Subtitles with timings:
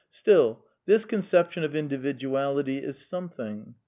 [0.09, 3.75] Still, this conception of individuality is something.